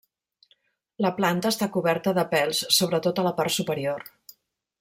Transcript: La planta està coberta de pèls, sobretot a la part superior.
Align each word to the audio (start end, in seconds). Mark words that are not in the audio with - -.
La 1.05 1.11
planta 1.19 1.51
està 1.55 1.69
coberta 1.77 2.15
de 2.21 2.25
pèls, 2.33 2.65
sobretot 2.81 3.25
a 3.25 3.27
la 3.31 3.37
part 3.43 3.59
superior. 3.61 4.09